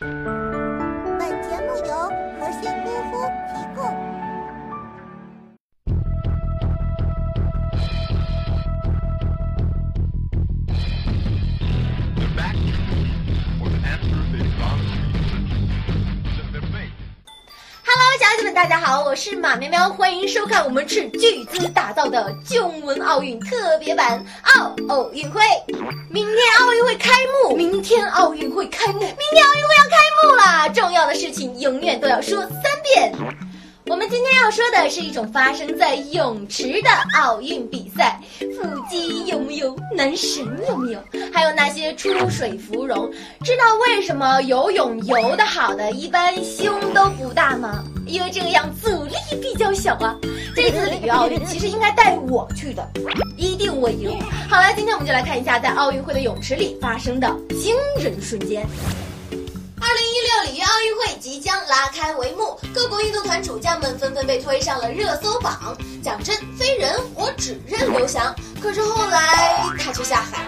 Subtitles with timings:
[0.00, 0.39] 本
[18.30, 24.24] 小姐们，大家好，我是马喵喵，欢迎收看我们斥巨资打造的中文奥运特别版
[24.54, 25.40] 奥奥运会。
[26.08, 30.68] 明天奥运会开幕，明天奥运会开幕，明天奥运会要开幕啦！
[30.68, 33.12] 重要的事情永远都要说三遍。
[33.90, 39.76] 我们今天要说的是一种发生在泳池的奥运比赛，腹肌有没有？
[39.96, 41.02] 男神有没有？
[41.34, 43.10] 还有那些出水芙蓉，
[43.42, 47.84] 知道为什么游泳游得好的一般胸都不大吗？
[48.06, 50.16] 因为这样阻力比较小啊。
[50.54, 52.88] 这次里约奥运其实应该带我去的，
[53.36, 54.16] 一定我赢。
[54.48, 57.28] 好了，今天我们就来看一下在奥运会的泳池里发生的
[57.60, 58.64] 惊人瞬间。
[60.70, 65.76] 奥运会即将拉开帷幕，各国运动团主将们纷纷被推上了热搜榜。
[66.00, 70.39] 讲真，飞人我只认刘翔，可是后来他却下海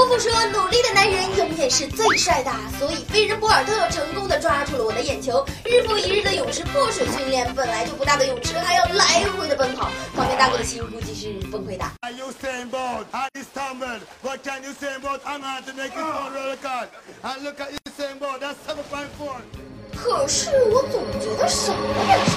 [0.00, 0.06] 了。
[0.06, 5.44] 姑父说：“努力的男人永远是最帅的。”所以飞人博尔特成功的抓住了我的眼球。
[5.64, 11.84] 日复一日的泳池破水训练，本来就不大的泳池还要来回的奔跑，旁边大哥的心估计是崩溃的。
[12.02, 14.00] Usain Bolt, and he stumbled.
[14.22, 16.88] What can Usain Bolt hang on to make his own roll record?
[17.22, 19.08] And look at Usain Bolt, that's 7.4.
[19.94, 21.76] 可是我总觉得什么。
[21.76, 22.29] Stumbled.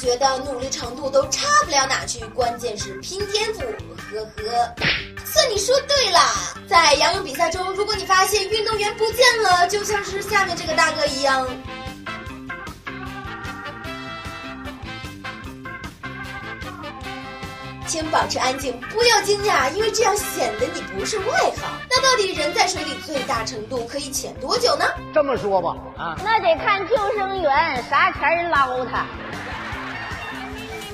[0.00, 4.74] 觉得努力程度都差不了哪去，关键是拼天赋，呵呵。
[5.26, 6.20] 算你说对了，
[6.66, 11.46] 在仰泳比赛中，如果你发现运动员不见了，就像是下面这个大哥一样。
[17.86, 21.24] 请保持安静，不要惊讶，因为这样显得你不是外
[21.56, 21.62] 行。
[21.90, 24.86] 那到底人在水里最大程度可以潜多久呢？
[25.12, 29.04] 这么说吧，啊，那得看救生员啥前儿捞他。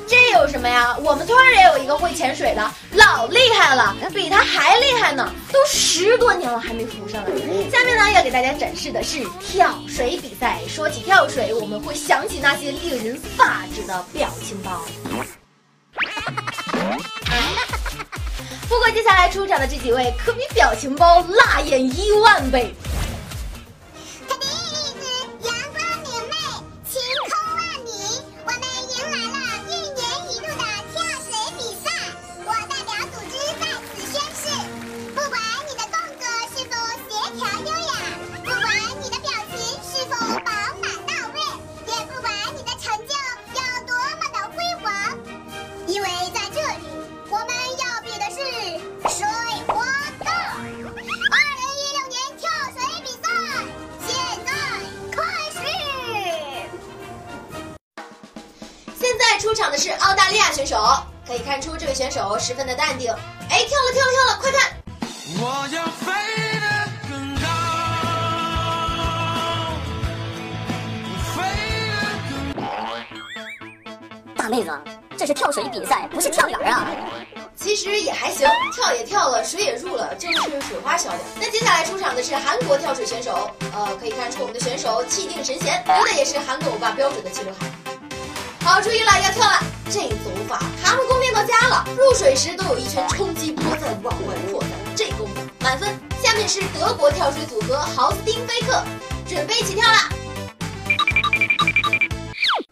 [0.09, 0.97] 这有什么呀？
[1.03, 7.31] 我们村儿也有一个会潜水的，老厉害了，比他还厉害呢，都十多年了还没浮上来。
[7.71, 10.61] 下面呢要给大家展示的是跳水比赛。
[10.69, 14.81] 说起跳水，我们会想起那些令人发指的表情包。
[18.69, 22.75] 不过接下来出场的这几位可比表情包辣眼一万倍。
[59.57, 60.77] 场的是澳大利亚选手，
[61.27, 63.11] 可以看出这位选手十分的淡定。
[63.49, 64.71] 哎，跳了跳了跳了，快看！
[65.39, 66.13] 我要飞
[66.61, 66.67] 得
[67.09, 67.47] 更高，
[71.35, 71.43] 飞
[71.91, 71.95] 得
[72.31, 72.33] 更
[74.37, 74.71] 大妹子，
[75.17, 76.87] 这是跳水比赛，不是跳远啊！
[77.57, 80.39] 其实也还行，跳也跳了，水也入了，就是
[80.69, 81.21] 水花小点。
[81.41, 87.67] 那接下来出场的是韩国跳水选手，呃，可以看出我们的选手气定神闲，留的也是韩国欧巴标准的齐刘海。
[88.67, 95.89] 好，注意了，要跳了，这走法蛤蟆功练到家了，入水时都有一圈冲击波在往外扩散，这功夫满分。
[96.21, 98.83] 下面是德国跳水组合豪斯汀菲克，
[99.25, 100.09] 准备起跳啦！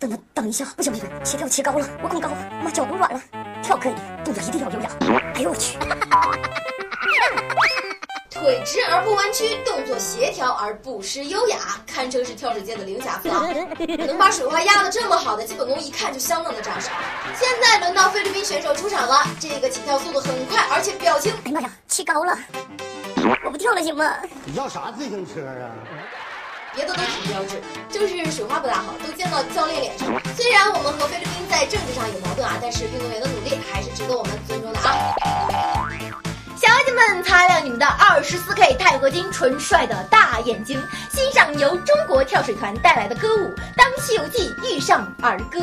[0.00, 2.28] 等等等一下，不行不行，起跳起高了，我恐高，
[2.60, 3.20] 妈脚都软了。
[3.62, 3.94] 跳可以，
[4.24, 4.90] 动作一定要优雅。
[5.36, 5.78] 哎呦我去！
[9.64, 13.46] 动作协调而不失优雅，堪称是跳水界的零瑕疵啊！
[14.06, 16.88] 能把水花压得这么好的基本功，一看就相当的扎实。
[17.36, 22.38] 现在轮到菲律宾选手出场了，这个起跳速度很快，而且表情哎呀妈呀，起高了，
[23.44, 24.14] 我不跳了行吗？
[24.44, 25.70] 你要啥自行车啊？
[26.74, 30.08] 别的都挺标志，就是水花不大好，都溅到教练脸上。
[30.36, 34.32] 虽然我们和菲律宾在政治上有矛盾啊，但是运动员的努力还是值得我们
[37.74, 40.80] 们的二十四 K 钛合金纯帅的大眼睛，
[41.10, 45.60] 欣赏由中国跳水团带来的歌舞《当西游记》遇上儿歌。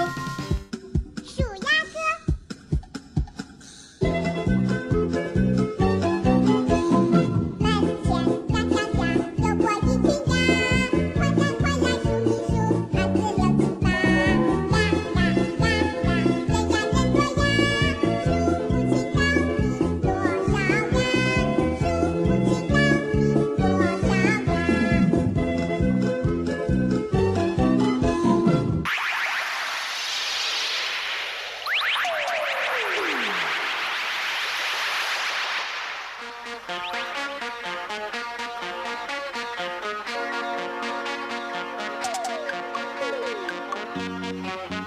[43.94, 44.81] Thank you.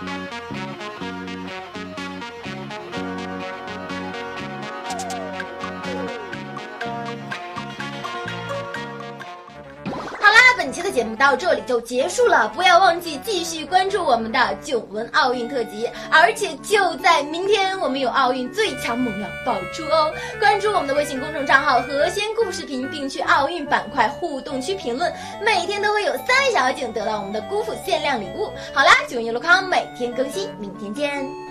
[10.65, 20.11] 本期的节目到这里就结束了，不要忘记继续关注我们的囧文奥运特辑，而且就在明天，我们有奥运最强猛料爆出哦！
[20.41, 25.13] 关注我们的微信公众账号“和仙故视频”，并去奥运板块互动区评论，
[25.45, 28.51] 每天都会有三位小警得到我们的姑父限量礼物。
[28.73, 31.44] 好啦，囧一路康每天更新，明天见。